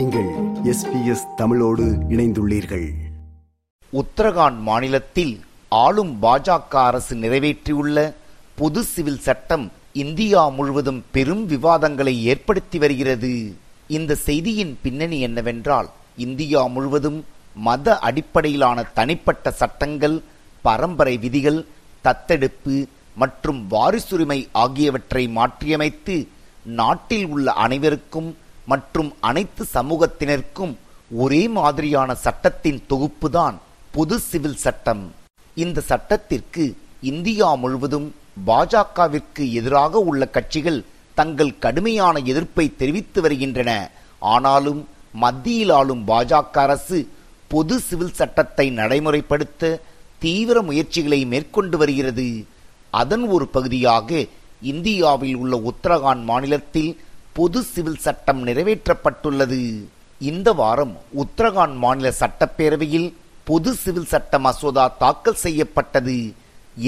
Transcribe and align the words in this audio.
நீங்கள் 0.00 0.28
எஸ்பிஎஸ் 0.72 1.24
தமிழோடு 1.36 1.84
இணைந்துள்ளீர்கள். 2.12 2.84
உத்தரகாண்ட் 3.92 4.60
மாநிலத்தில் 4.68 5.40
ஆளும் 5.68 6.12
பாஜக 6.22 6.74
அரசு 6.82 7.14
நிறைவேற்றியுள்ள 7.14 8.14
பொது 8.60 8.82
சிவில் 8.82 9.20
சட்டம் 9.20 9.72
இந்தியா 9.92 10.48
முழுவதும் 10.48 11.04
பெரும் 11.10 11.46
விவாதங்களை 11.46 12.14
ஏற்படுத்தி 12.24 12.78
வருகிறது. 12.78 13.54
இந்த 13.88 14.14
செய்தியின் 14.14 14.78
பின்னணி 14.82 15.20
என்னவென்றால் 15.20 15.90
இந்தியா 16.16 16.66
முழுவதும் 16.66 17.24
மத 17.54 17.98
அடிப்படையிலான 17.98 18.82
தனிப்பட்ட 18.82 19.50
சட்டங்கள் 19.50 20.22
பரம்பரை 20.62 21.16
விதிகள் 21.16 21.66
தத்தெடுப்பு 22.02 22.86
மற்றும் 23.16 23.66
வாரிசுரிமை 23.70 24.48
ஆகியவற்றை 24.52 25.30
மாற்றியமைத்து 25.38 26.28
நாட்டில் 26.64 27.26
உள்ள 27.26 27.52
அனைவருக்கும் 27.52 28.36
மற்றும் 28.66 29.14
அனைத்து 29.20 29.66
சமூகத்தினருக்கும் 29.74 30.74
ஒரே 31.16 31.48
மாதிரியான 31.48 32.14
சட்டத்தின் 32.14 32.82
தொகுப்புதான் 32.88 33.56
பொது 33.92 34.18
சிவில் 34.18 34.56
சட்டம். 34.56 35.12
இந்த 35.54 35.80
சட்டத்திற்கு 35.80 36.76
இந்தியா 37.00 37.54
முழுவதும் 37.54 38.14
பாஜகவிற்கு 38.46 39.52
எதிராக 39.52 39.98
உள்ள 39.98 40.26
கட்சிகள் 40.26 40.84
தங்கள் 41.14 41.58
கடுமையான 41.58 42.18
எதிர்ப்பை 42.18 42.76
தெரிவித்து 42.76 43.20
வருகின்றன. 43.20 43.90
ஆனாலும் 44.18 44.88
மத்தியில் 45.12 45.70
ஆளும் 45.70 46.06
பாஜக 46.06 46.52
அரசு 46.52 47.08
பொது 47.48 47.80
சிவில் 47.80 48.14
சட்டத்தை 48.14 48.70
நடைமுறைப்படுத்த 48.70 49.80
தீவிர 50.18 50.62
முயற்சிகளை 50.62 51.24
மேற்கொண்டு 51.24 51.78
வருகிறது. 51.78 52.46
அதன் 52.90 53.28
ஒரு 53.28 53.46
பகுதியாக 53.46 54.26
இந்தியாவில் 54.60 55.34
உள்ள 55.34 55.60
உத்தரகாண்ட் 55.70 56.24
மாநிலத்தில் 56.24 56.98
பொது 57.36 57.62
சிவில் 57.62 58.00
சட்டம் 58.04 58.40
நிறைவேற்றப்பட்டுள்ளது. 58.46 59.60
இந்த 60.30 60.52
வாரம் 60.60 60.94
உத்தரகாண்ட் 61.22 61.76
மாநில 61.82 62.08
சட்டப்பேரவையில் 62.20 63.08
பொது 63.48 63.74
சிவில் 63.74 64.08
சட்ட 64.12 64.38
மசோதா 64.38 64.84
தாக்கல் 65.02 65.42
செய்யப்பட்டது. 65.44 66.16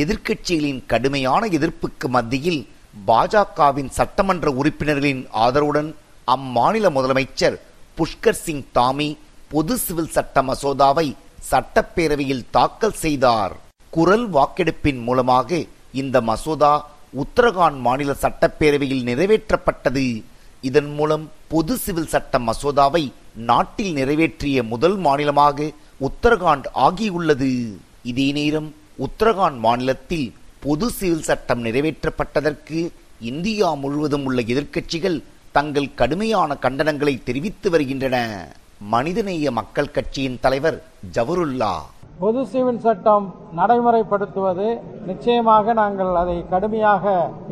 எதிர்க்கட்சிகளின் 0.03 0.81
கடுமையான 0.87 1.47
எதிர்ப்புக்கு 1.57 2.09
மத்தியில் 2.17 2.61
பாஜகவின் 3.09 3.91
சட்டமன்ற 3.99 4.51
உறுப்பினர்களின் 4.51 5.23
ஆதரவுடன் 5.45 5.91
அம்மாநில 6.35 6.91
முதலமைச்சர் 6.97 7.57
புஷ்கர் 7.99 8.41
சிங் 8.45 8.65
தாமி 8.75 9.09
பொது 9.53 9.77
சிவில் 9.79 10.13
சட்ட 10.17 10.43
மசோதாவை 10.43 11.07
சட்டப்பேரவையில் 11.51 12.45
தாக்கல் 12.51 12.99
செய்தார். 13.05 13.55
குரல் 13.91 14.27
வாக்கெடுப்பின் 14.31 15.01
மூலமாக 15.07 15.63
இந்த 16.03 16.21
மசோதா 16.21 16.75
உத்தரகாண்ட் 17.23 17.81
மாநில 17.87 18.13
சட்டப்பேரவையில் 18.23 19.07
நிறைவேற்றப்பட்டது. 19.09 20.07
இதன் 20.69 20.91
மூலம் 20.99 21.25
பொது 21.53 21.75
சிவில் 21.85 22.11
சட்ட 22.13 22.39
மசோதாவை 22.49 23.05
நாட்டில் 23.51 23.93
நிறைவேற்றிய 23.99 24.63
முதல் 24.73 24.97
மாநிலமாக 25.07 25.69
உத்தரகாண்ட் 26.09 26.67
ஆகியுள்ளது. 26.87 27.51
இதே 28.11 28.29
நேரம் 28.39 28.69
உத்தரகாண்ட் 29.07 29.59
மாநிலத்தில் 29.67 30.27
பொது 30.65 30.89
சிவில் 30.99 31.27
சட்டம் 31.29 31.63
நிறைவேற்றப்பட்டதற்கு 31.67 32.81
இந்தியா 33.31 33.69
முழுவதும் 33.83 34.25
உள்ள 34.29 34.41
எதிர்க்கட்சிகள் 34.53 35.19
தங்கள் 35.57 35.95
கடுமையான 36.01 36.57
கண்டனங்களை 36.65 37.15
தெரிவித்து 37.29 37.69
வருகின்றன. 37.71 38.17
மனிதநேய 38.95 39.51
மக்கள் 39.59 39.95
கட்சியின் 39.97 40.39
தலைவர் 40.45 40.79
ஜவருல்லா 41.17 41.75
பொது 42.23 42.41
சிவில் 42.51 42.83
சட்டம் 42.85 43.25
நடைமுறைப்படுத்துவது 43.59 44.67
நிச்சயமாக 45.09 45.73
நாங்கள் 45.79 46.11
அதை 46.21 46.37
கடுமையாக 46.53 47.05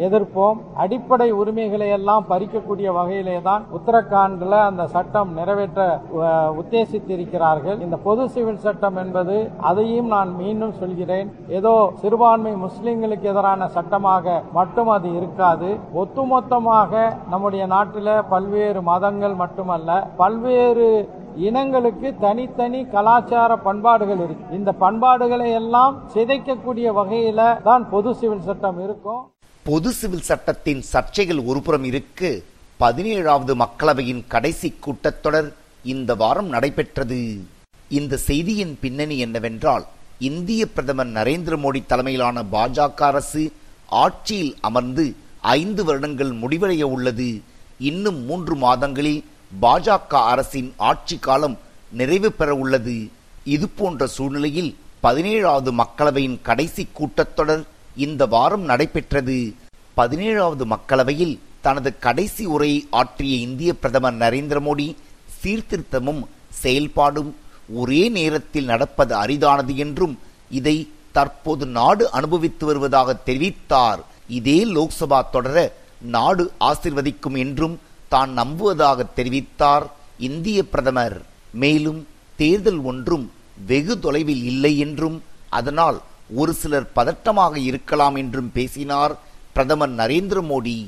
எதிர்ப்போம். 0.07 0.59
அடிப்படை 0.83 1.27
உரிமைகளை 1.39 1.89
எல்லாம் 1.97 2.29
பறிக்கக்கூடிய 2.29 2.89
வகையிலே 2.99 3.35
தான் 3.49 3.63
உத்தரகாண்டில் 3.77 4.57
அந்த 4.69 4.85
சட்டம் 4.95 5.31
நிறைவேற்ற 5.39 5.81
உத்தேசித்திருக்கிறார்கள். 6.61 7.79
இந்த 7.87 7.97
பொது 8.07 8.25
சிவில் 8.35 8.63
சட்டம் 8.67 8.99
என்பது 9.05 9.37
அதையும் 9.71 10.11
நான் 10.15 10.31
மீண்டும் 10.43 10.79
சொல்கிறேன். 10.83 11.31
ஏதோ 11.59 11.75
சிறுபான்மை 12.03 12.55
முஸ்லிம்களுக்கு 12.65 13.29
எதிரான 13.33 13.69
சட்டமாக 13.77 14.37
மட்டும் 14.59 14.93
அது 14.97 15.11
இருக்காது. 15.21 15.71
ஒட்டுமொத்தமாக 16.03 16.93
நம்முடைய 17.35 17.67
நாட்டில் 17.75 18.15
பல்வேறு 18.35 18.83
மதங்கள் 18.93 19.37
மட்டுமல்ல 19.43 20.01
பல்வேறு 20.23 20.89
இனங்களுக்கு 21.47 22.09
தனித்தனி 22.21 22.81
கலாச்சார 22.95 23.57
பண்பாடுகள் 23.57 24.23
இருக்கு. 24.25 24.57
இந்த 24.59 24.73
பண்பாடுகளை 24.73 25.51
எல்லாம் 25.51 26.11
சிதைக்கக்கூடிய 26.15 26.87
வகையில 26.99 27.63
தான் 27.63 27.85
பொது 27.91 28.15
சிவில் 28.15 28.47
சட்டம் 28.49 28.81
இருக்கும். 28.87 29.23
பொது 29.65 29.93
சிவில் 29.93 30.29
சட்டத்தின் 30.31 30.83
சர்ச்சைகள் 30.93 31.47
ஒருபுறம் 31.47 31.85
இருக்கு. 31.85 32.45
பதினேழாவது 32.81 33.55
மக்களவையின் 33.63 34.23
கடைசி 34.29 34.75
கூட்டத்தொடர் 34.85 35.49
இந்த 35.85 36.15
வாரம் 36.15 36.49
நடைபெற்றது. 36.49 37.41
இந்த 37.89 38.17
செய்தியின் 38.17 38.77
பின்னணி 38.81 39.19
என்னவென்றால் 39.19 39.85
இந்திய 40.19 40.67
பிரதமர் 40.67 41.13
நரேந்திர 41.19 41.55
மோடி 41.65 41.81
தலைமையிலான 41.87 42.43
பாஜக 42.53 43.03
அரசு 43.11 43.53
ஆட்சியில் 43.87 44.55
அமர்ந்து 44.61 45.15
ஐந்து 45.41 45.85
வருடங்கள் 45.85 46.33
முடிவடைய 46.33 46.83
உள்ளது. 46.83 47.43
இன்னும் 47.79 48.25
மூன்று 48.25 48.57
மாதங்களில் 48.57 49.25
பாஜக 49.51 50.13
அரசின் 50.33 50.75
ஆட்சி 50.77 51.19
காலம் 51.19 51.59
நிறைவு 51.93 52.33
பெற 52.33 52.55
உள்ளது 52.55 53.11
இது 53.45 53.69
போன்ற 53.69 54.07
சூழ்நிலையில் 54.07 54.77
பதினேழாவது 55.03 55.71
மக்களவையின் 55.83 56.39
கடைசி 56.43 56.89
கூட்டத்தொடர் 56.99 57.63
இந்த 57.97 58.27
வாரம் 58.27 58.63
நடைபெற்றது. 58.63 59.55
பதினேழாவது 59.97 60.65
மக்களவையில் 60.75 61.39
தனது 61.61 61.99
கடைசி 61.99 62.45
உரையை 62.47 62.87
ஆற்றிய 62.91 63.37
இந்திய 63.37 63.75
பிரதமர் 63.75 64.15
நரேந்திர 64.15 64.59
மோடி 64.67 64.97
சீர்திருத்தமும் 65.43 66.23
செயல்பாடும் 66.63 67.31
ஒரே 67.75 68.09
நேரத்தில் 68.09 68.65
நடப்பது 68.65 69.15
அரிதானது 69.15 69.75
என்றும் 69.75 70.19
இதை 70.51 70.89
தற்போது 71.13 71.67
நாடு 71.67 72.11
அனுபவித்து 72.11 72.67
வருவதாக 72.67 73.19
தெரிவித்தார். 73.27 74.01
இதே 74.29 74.65
லோக்சபா 74.65 75.23
தொடர 75.31 75.73
நாடு 76.03 76.53
ஆசிர்வதிக்கும் 76.61 77.39
என்றும் 77.39 77.81
தான் 78.13 78.31
நம்புவதாக 78.41 79.07
தெரிவித்தார் 79.19 79.87
இந்திய 80.29 80.59
பிரதமர். 80.73 81.17
மேலும் 81.63 82.01
தேர்தல் 82.41 82.81
ஒன்றும் 82.91 83.27
வெகு 83.71 83.95
தொலைவில் 84.05 84.45
இல்லை 84.51 84.73
என்றும் 84.85 85.19
அதனால் 85.59 85.99
ஒரு 86.41 86.53
சிலர் 86.61 86.89
பதட்டமாக 86.97 87.55
இருக்கலாம் 87.71 88.17
என்றும் 88.23 88.51
பேசினார் 88.57 89.15
பிரதமர் 89.57 89.95
நரேந்திர 90.01 90.39
மோடி. 90.51 90.79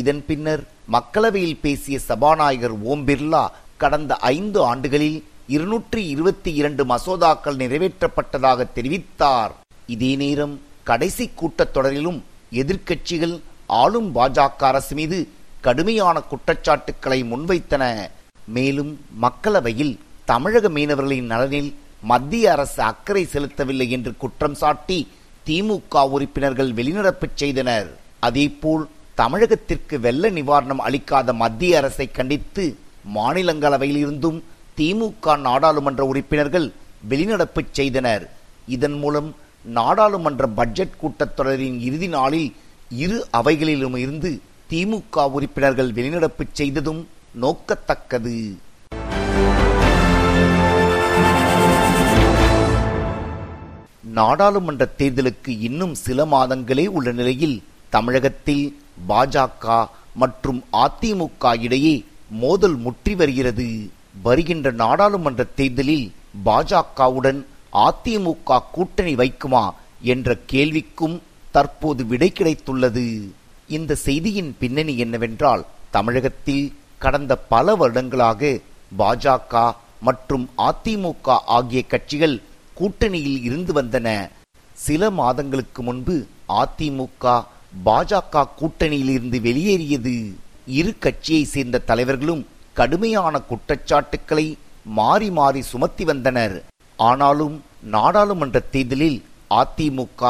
இதன் 0.00 0.22
பின்னர் 0.28 0.62
மக்களவையில் 0.94 1.60
பேசிய 1.64 1.96
சபாநாயகர் 2.08 2.76
ஓம் 2.90 3.04
பிர்லா 3.08 3.44
கடந்த 3.82 4.12
ஐந்து 4.36 4.58
ஆண்டுகளில் 4.70 5.18
இருநூற்றி 5.54 6.02
இருபத்தி 6.14 6.50
இரண்டு 6.60 6.82
மசோதாக்கள் 6.92 7.60
நிறைவேற்றப்பட்டதாக 7.62 8.66
தெரிவித்தார். 8.76 9.52
இதே 9.94 10.12
நேரம் 10.22 10.54
கடைசி 10.90 11.24
கூட்டத்தொடரிலும் 11.40 12.20
எதிர்க்கட்சிகள் 12.60 13.34
ஆளும் 13.80 14.10
பாஜக 14.16 14.64
அரசு 14.70 14.94
மீது 15.00 15.18
கடுமையான 15.64 16.16
குற்றச்சாட்டுக்களை 16.30 17.18
முன்வைத்தன. 17.32 17.84
மேலும் 18.56 18.92
மக்களவையில் 19.24 19.94
தமிழக 20.30 20.68
மீனவர்களின் 20.76 21.30
நலனில் 21.32 21.70
மத்திய 22.10 22.44
அரசு 22.54 22.80
அக்கறை 22.90 23.22
செலுத்தவில்லை 23.32 23.86
என்று 23.96 24.12
குற்றம் 24.22 24.56
சாட்டி 24.60 24.98
திமுக 25.46 26.02
உறுப்பினர்கள் 26.14 26.70
வெளிநடப்பு 26.78 27.26
செய்தனர். 27.42 27.88
அதேபோல் 28.26 28.84
தமிழகத்திற்கு 29.20 29.96
வெள்ள 30.06 30.30
நிவாரணம் 30.38 30.82
அளிக்காத 30.86 31.32
மத்திய 31.42 31.78
அரசை 31.80 32.06
கண்டித்து 32.18 32.64
மாநிலங்களவையிலிருந்தும் 33.16 34.38
திமுக 34.78 35.36
நாடாளுமன்ற 35.48 36.02
உறுப்பினர்கள் 36.12 36.68
வெளிநடப்பு 37.10 37.62
செய்தனர். 37.78 38.24
இதன் 38.76 38.98
மூலம் 39.02 39.28
நாடாளுமன்ற 39.78 40.46
பட்ஜெட் 40.58 41.00
கூட்டத்தொடரின் 41.02 41.78
இறுதி 41.88 42.08
நாளில் 42.16 42.48
இரு 43.04 43.18
அவைகளிலும் 43.38 43.98
இருந்து 44.04 44.30
திமுக 44.72 45.24
உறுப்பினர்கள் 45.36 45.90
வெளிநடப்பு 45.96 46.44
செய்ததும் 46.58 47.00
நோக்கத்தக்கது. 47.42 48.34
நாடாளுமன்ற 54.18 54.84
தேர்தலுக்கு 54.98 55.52
இன்னும் 55.68 55.94
சில 56.04 56.24
மாதங்களே 56.24 56.86
உள்ள 56.86 57.12
நிலையில் 57.12 57.62
தமிழகத்தில் 57.90 58.64
பாஜக 59.08 59.66
மற்றும் 60.22 60.64
அதிமுக 60.84 61.52
இடையே 61.66 62.04
மோதல் 62.44 62.76
முற்றி 62.76 63.14
வருகிறது. 63.14 63.68
வருகின்ற 64.22 64.70
நாடாளுமன்ற 64.70 65.46
தேர்தலில் 65.60 66.06
பாஜகவுடன் 66.44 67.42
அதிமுக 67.86 68.62
கூட்டணி 68.72 69.14
வைக்குமா 69.14 69.64
என்ற 70.14 70.38
கேள்விக்கும் 70.54 71.18
தற்போது 71.50 72.04
விடை 72.06 72.32
கிடைத்துள்ளது. 72.40 73.06
இந்த 73.74 73.92
செய்தியின் 74.06 74.52
பின்னணி 74.60 74.94
என்னவென்றால் 75.04 75.62
தமிழகத்தில் 75.94 76.64
கடந்த 77.04 77.32
பல 77.52 77.74
வருடங்களாக 77.80 78.50
பாஜக 79.00 79.54
மற்றும் 80.06 80.44
அதிமுக 80.68 81.36
ஆகிய 81.56 81.80
கட்சிகள் 81.92 82.36
கூட்டணியில் 82.78 83.40
இருந்து 83.48 83.72
வந்தன. 83.78 84.08
சில 84.86 85.10
மாதங்களுக்கு 85.20 85.80
முன்பு 85.88 86.16
அதிமுக 86.62 87.34
பாஜக 87.86 88.44
கூட்டணியில் 88.60 89.12
இருந்து 89.16 89.38
வெளியேறியது. 89.46 90.14
இரு 90.78 90.92
கட்சியை 91.04 91.44
சேர்ந்த 91.54 91.84
தலைவர்களும் 91.90 92.42
கடுமையான 92.78 93.34
குற்றச்சாட்டுக்களை 93.50 94.46
மாறி 94.98 95.28
மாறி 95.38 95.62
சுமத்தி 95.72 96.04
வந்தனர். 96.10 96.56
ஆனாலும் 96.98 97.56
நாடாளுமன்ற 97.94 98.58
தேர்தலில் 98.74 99.18
அதிமுக 99.60 100.22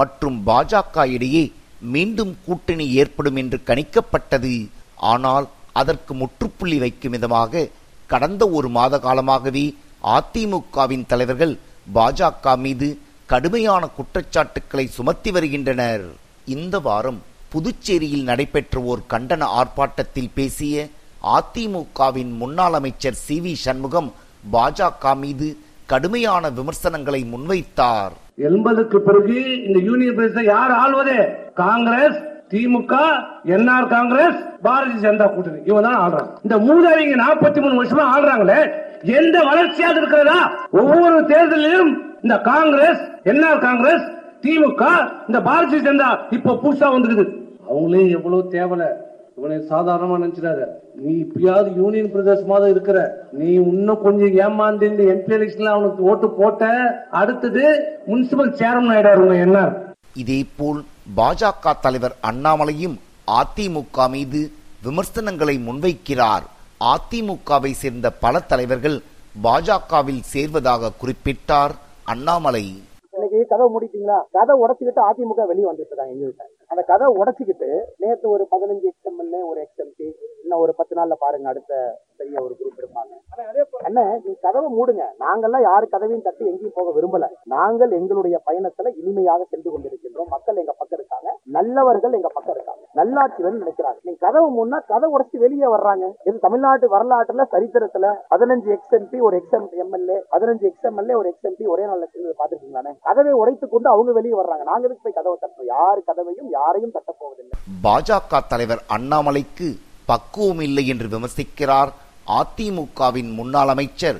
மற்றும் 0.00 0.38
பாஜக 0.48 1.06
இடையே 1.16 1.44
மீண்டும் 1.94 2.32
கூட்டணி 2.46 2.86
ஏற்படும் 3.02 3.38
என்று 3.42 3.58
கணிக்கப்பட்டது. 3.70 4.54
ஆனால் 5.12 5.46
அதற்கு 5.80 6.14
முற்றுப்புள்ளி 6.14 6.78
வைக்கும் 6.78 7.14
விதமாக 7.16 7.68
கடந்த 8.12 8.42
ஒரு 8.56 8.68
மாத 8.76 8.98
காலமாகவே 9.06 9.64
அதிமுகவின் 10.16 11.06
தலைவர்கள் 11.12 11.54
பாஜக 11.94 12.56
மீது 12.64 12.88
கடுமையான 13.32 13.82
குற்றச்சாட்டுக்களை 13.96 14.86
சுமத்தி 14.96 15.30
வருகின்றனர். 15.36 16.04
இந்த 16.54 16.78
வாரம் 16.86 17.20
புதுச்சேரியில் 17.52 18.28
நடைபெற்ற 18.30 18.80
ஓர் 18.90 19.02
கண்டன 19.12 19.42
ஆர்ப்பாட்டத்தில் 19.60 20.34
பேசிய 20.38 20.88
அதிமுகவின் 21.36 22.32
முன்னாள் 22.40 22.76
அமைச்சர் 22.78 23.18
சி 23.24 23.36
வி 23.44 23.54
சண்முகம் 23.64 24.10
பாஜக 24.54 25.14
மீது 25.22 25.48
கடுமையான 25.92 26.50
விமர்சனங்களை 26.58 27.20
முன்வைத்தார். 27.32 28.14
எண்பதுக்கு 28.48 28.98
பிறகு 29.08 29.36
இந்த 29.66 29.78
யூனியன் 29.88 30.16
பிரதேசத்தை 30.16 30.44
யார் 30.44 30.74
ஆள்வதே? 30.84 31.20
காங்கிரஸ் 31.62 32.18
திமுக 32.52 32.94
என்ஆர் 33.54 33.88
காங்கிரஸ் 33.94 34.36
பாரதிய 34.66 34.98
ஜனதா 35.04 35.26
கூட்டணி. 35.28 35.58
இவங்க 35.68 35.82
தான் 35.86 36.00
ஆடுறாங்க 36.02 36.30
இந்த 36.46 36.56
மூதாவிங்க 36.66 37.16
நாற்பத்தி 37.22 37.58
மூணு 37.62 37.78
வருஷமா 37.80 38.04
ஆடுறாங்களே 38.14 38.58
எந்த 39.18 39.36
வளர்ச்சியாக 39.48 40.00
இருக்கிறதா? 40.00 40.38
ஒவ்வொரு 40.80 41.18
தேர்தலிலும் 41.32 41.90
இந்த 42.24 42.36
காங்கிரஸ் 42.52 43.02
என்ஆர் 43.32 43.64
காங்கிரஸ் 43.66 44.06
திமுக 44.44 44.84
இந்த 45.28 45.38
பாரதிய 45.48 45.80
ஜனதா 45.88 46.10
இப்ப 46.36 46.56
புதுசா 46.62 46.88
வந்துருக்குது 46.94 47.34
அவங்களே 47.70 48.02
எவ்வளவு 48.16 48.42
தேவலை. 48.56 48.88
இவனை 49.38 49.56
சாதாரணமா 49.70 50.16
நினைச்சிடாத. 50.20 50.60
நீ 51.00 51.10
இப்பயாவது 51.24 51.68
யூனியன் 51.80 52.12
பிரதேசமாக 52.12 52.64
இருக்கிற. 52.74 52.98
நீ 53.38 53.48
இன்னும் 53.72 54.02
கொஞ்சம் 54.04 54.36
ஏமாந்து 54.44 54.90
இந்த 54.92 55.02
எம்பி 55.14 55.34
எலெக்ஷன்ல 55.36 55.74
அவனுக்கு 55.74 56.02
ஓட்டு 56.10 56.28
போட்ட 56.38 56.62
அடுத்தது 57.20 57.64
முனிசிபல் 58.10 58.56
சேர்மன் 58.60 58.92
ஆயிடாரு 58.94 59.26
என்ன 59.46 59.58
இதேபோல் 60.22 60.80
பாஜக 61.14 61.72
தலைவர் 61.80 62.14
அண்ணாமலையும் 62.28 62.96
அதிமுக 63.38 64.08
மீது 64.10 64.50
விமர்சனங்களை 64.82 65.54
முன்வைக்கிறார். 65.68 66.46
அதிமுகவை 66.92 67.70
சேர்ந்த 67.82 68.10
பல 68.10 68.40
தலைவர்கள் 68.40 68.98
பாஜகவில் 69.44 70.26
சேர்வதாக 70.34 70.90
குறிப்பிட்டார் 71.02 71.74
அண்ணாமலை. 72.04 72.66
இன்னைக்கு 73.10 73.46
கதவை 73.48 73.68
மூடிட்டீங்களா? 73.74 74.18
கதை 74.30 74.54
உடச்சுக்கிட்டு 74.58 75.02
அதிமுக 75.10 75.46
வெளியே 75.46 75.66
வந்துட்டு 75.70 75.92
இருக்காங்க 75.92 76.44
அந்த 76.66 76.82
கதை 76.82 77.06
உடச்சுக்கிட்டு 77.06 77.94
நேற்று 77.98 78.30
ஒரு 78.30 78.48
பதினஞ்சு 78.50 78.86
எக்ஸ்எம்எல்ஏ 78.90 79.40
ஒரு 79.50 79.66
எக்ஸ்எம்பி 79.66 80.06
இன்னும் 80.42 80.58
ஒரு 80.58 80.74
பத்து 80.74 80.96
நாள்ல 80.96 81.12
பாருங்க 81.18 81.48
அடுத்த 81.48 82.00
பெரிய 82.16 82.42
ஒரு 82.42 82.56
குரூப் 82.58 82.80
இருப்பாங்க 82.80 83.12
என்ன 83.84 84.20
நீ 84.24 84.32
கதவை 84.40 84.68
மூடுங்க. 84.78 85.02
நாங்கெல்லாம் 85.20 85.62
யாரு 85.62 85.88
கதவையும் 85.92 86.22
தட்டி 86.22 86.44
எங்கேயும் 86.46 86.72
போக 86.74 86.88
விரும்பல. 86.96 87.28
நாங்கள் 87.44 87.90
எங்களுடைய 87.90 88.42
பயணத்துல 88.46 88.92
இனிமையாக 88.96 89.46
சென்று 89.50 89.70
கொண்டிருக்கின்றோம். 89.70 90.28
மக்கள் 90.28 90.56
எங்க 90.56 90.75
நல்லவர்கள் 91.56 92.16
எங்க 92.18 92.28
பக்கம் 92.36 92.54
இருக்காங்க. 92.54 92.82
நல்லாட்சி 93.00 93.40
வேணும்னு 93.42 93.62
நினைக்கிறாங்க. 93.62 93.98
நீங்க 94.02 94.20
கதவை 94.26 94.48
மூடனா 94.56 94.78
கதை 94.92 95.06
உடைச்சு 95.14 95.36
வெளியே 95.44 95.68
வர்றாங்க. 95.74 96.04
இது 96.28 96.36
தமிழ்நாட்டு 96.46 96.86
வரலாற்றுல 96.96 97.46
சரித்திரத்துல 97.54 98.06
பதினஞ்சு 98.34 98.68
எக்ஸ்எம்பி 98.76 99.20
ஒரு 99.28 99.36
எக்ஸ்எம் 99.40 99.68
எம்எல்ஏ 99.84 100.18
பதினஞ்சு 100.34 100.64
எக்ஸ்எம்எல்ஏ 100.70 101.14
ஒரு 101.20 101.28
எக்ஸ்எம்பி 101.32 101.66
ஒரே 101.74 101.84
நாள்ல 101.90 102.06
சேர்ந்து 102.12 102.36
பாத்துருக்கீங்களானே 102.40 102.92
கதவை 103.08 103.32
உடைத்துக் 103.42 103.70
கொண்டு 103.70 103.88
அவங்க 103.88 104.12
வெளியே 104.12 104.36
வர்றாங்க. 104.40 104.64
நாங்க 104.70 104.84
எதுக்கு 104.88 105.04
போய் 105.06 105.18
கதவை 105.18 105.36
தட்டுறோம்? 105.40 105.72
யாரு 105.76 106.02
கதவையும் 106.06 106.50
யாரையும் 106.50 106.94
தட்ட 106.96 107.14
போவதில்லை. 107.18 107.54
பாஜக 107.86 108.40
தலைவர் 108.48 108.82
அண்ணாமலைக்கு 108.96 109.68
பக்குவம் 110.06 110.60
இல்லை 110.60 110.86
என்று 110.86 111.06
விமர்சிக்கிறார் 111.14 111.92
அதிமுகவின் 112.38 113.30
முன்னாள் 113.34 113.68
அமைச்சர் 113.68 114.18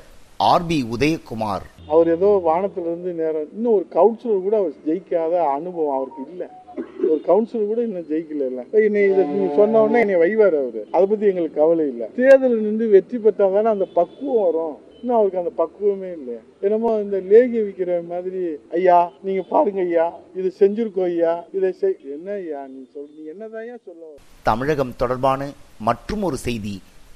ஆர் 0.51 0.67
பி 0.69 0.79
உதயகுமார். 0.95 1.65
அவர் 1.89 2.09
ஏதோ 2.09 2.29
வானத்துல 2.47 2.87
இருந்து 2.91 3.13
நேரம் 3.13 3.49
இன்னும் 3.53 3.75
ஒரு 3.75 3.87
கவுன்சிலர் 3.91 4.45
கூட 4.47 4.57
அவர் 4.57 4.75
ஜெயிக்காத 4.87 5.35
அனுபவம் 5.57 5.97
அவருக்கு 5.97 6.23
இல்ல. 6.31 6.45
ஒரு 7.11 7.21
கவுன்சிலர் 7.29 7.71
கூட 7.73 7.81
இன்னும் 7.87 8.09
ஜெயிக்கல 8.11 8.47
இல்லை 8.51 8.65
என்னை 8.87 9.03
இதை 9.11 9.23
நீங்க 9.33 9.49
சொன்ன 9.59 9.83
உடனே 9.85 10.01
என்னை 10.05 10.17
வைவார் 10.25 10.57
அவரு. 10.63 10.83
அதை 10.95 11.05
பத்தி 11.11 11.31
எங்களுக்கு 11.31 11.61
கவலை 11.61 11.85
இல்லை. 11.93 12.07
தேர்தலில் 12.19 12.65
நின்று 12.67 12.87
வெற்றி 12.95 13.19
பெற்றா 13.25 13.47
தானே 13.55 13.71
அந்த 13.75 13.87
பக்குவம் 13.99 14.43
வரும். 14.47 14.75
இன்னும் 15.01 15.17
அவருக்கு 15.19 15.43
அந்த 15.43 15.53
பக்குவமே 15.63 16.11
இல்லை. 16.19 16.37
என்னமோ 16.65 16.91
இந்த 17.05 17.19
லேகி 17.31 17.59
விற்கிற 17.65 17.99
மாதிரி 18.13 18.43
ஐயா 18.79 18.99
நீங்க 19.27 19.43
பாருங்க 19.53 19.81
ஐயா 19.89 20.07
இது 20.39 20.49
செஞ்சிருக்கோம் 20.61 21.09
ஐயா 21.13 21.35
இதை 21.57 21.71
செய் 21.83 21.97
என்ன 22.17 22.29
ஐயா 22.43 22.61
நீ 22.73 22.81
சொல் 22.95 23.11
நீ 23.17 23.25
என்னதான் 23.33 23.85
சொல்ல 23.89 24.13
தமிழகம் 24.51 24.97
தொடர்பான 25.03 25.51
மற்றும் 25.89 26.25
ஒரு 26.29 26.39
செய்தி 26.47 26.75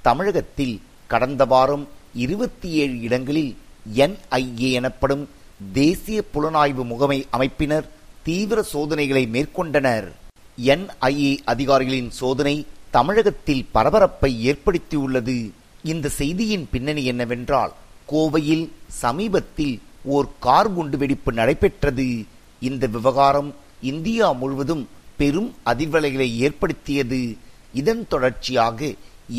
தமிழகத்தில் 0.08 0.76
கடந்த 1.12 1.44
வாரம் 1.52 1.84
இருபத்தி 2.24 2.68
ஏழு 2.82 2.96
இடங்களில் 3.06 3.52
என்ஐஏ 4.04 4.68
எனப்படும் 4.80 5.24
தேசிய 5.74 6.20
புலனாய்வு 6.34 6.84
முகமை 6.92 7.18
அமைப்பினர் 7.36 7.88
தீவிர 8.22 8.62
சோதனைகளை 8.62 9.28
மேற்கொண்டனர். 9.34 10.08
என்ஐஏ 10.58 11.38
அதிகாரிகளின் 11.44 12.10
சோதனை 12.10 12.66
தமிழகத்தில் 12.90 13.66
பரபரப்பை 13.72 14.30
ஏற்படுத்தியுள்ளது. 14.50 15.50
இந்த 15.82 16.08
செய்தியின் 16.08 16.68
பின்னணி 16.70 17.04
என்னவென்றால் 17.04 17.72
கோவையில் 18.12 18.66
சமீபத்தில் 19.02 19.80
ஓர் 20.04 20.28
கார் 20.40 20.70
குண்டுவெடிப்பு 20.76 21.32
நடைபெற்றது. 21.32 22.08
இந்த 22.60 22.86
விவகாரம் 22.86 23.54
இந்தியா 23.80 24.32
முழுவதும் 24.32 24.88
பெரும் 25.16 25.54
அதிர்வலைகளை 25.66 26.28
ஏற்படுத்தியது. 26.46 27.36
இதன் 27.72 28.04
தொடர்ச்சியாக 28.08 28.94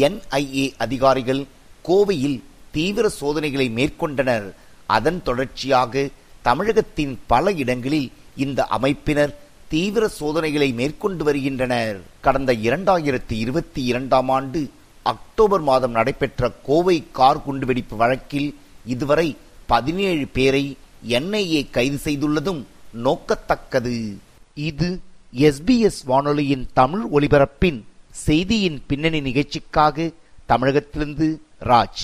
என்ஐஏ 0.07 0.65
அதிகாரிகள் 0.77 1.43
கோவையில் 1.87 2.39
தீவிர 2.71 3.09
சோதனைகளை 3.09 3.67
மேற்கொண்டனர். 3.69 4.47
அதன் 4.87 5.23
தொடர்ச்சியாக 5.23 6.09
தமிழகத்தின் 6.41 7.19
பல 7.27 7.51
இடங்களில் 7.51 8.11
இந்த 8.35 8.67
அமைப்பினர் 8.71 9.33
தீவிர 9.67 10.07
சோதனைகளை 10.07 10.73
மேற்கொண்டு 10.73 11.23
வருகின்றனர். 11.23 12.01
கடந்த 12.21 12.53
இரண்டாயிரத்தி 12.53 13.31
இருபத்தி 13.31 13.83
இரண்டாம் 13.83 14.29
ஆண்டு 14.29 14.69
அக்டோபர் 15.03 15.61
மாதம் 15.61 15.91
நடைபெற்ற 15.91 16.51
கோவை 16.63 17.03
கார் 17.11 17.43
குண்டுவெடிப்பு 17.43 17.95
வழக்கில் 17.95 18.55
இதுவரை 18.85 19.37
பதினேழு 19.67 20.27
பேரை 20.27 20.77
என்ஐஏ 21.07 21.69
கைது 21.69 21.99
செய்துள்ளதும் 22.03 22.63
நோக்கத்தக்கது. 23.03 24.17
இது 24.55 24.99
எஸ்பிஎஸ் 25.33 26.01
வானொலியின் 26.05 26.67
தமிழ் 26.73 27.05
ஒலிபரப்பின் 27.13 27.81
செய்தியின் 28.09 28.81
பின்னணி 28.87 29.21
நிகழ்ச்சிக்காக 29.21 30.11
தமிழகத்திலிருந்து 30.45 31.41
ராஜ். 31.59 32.03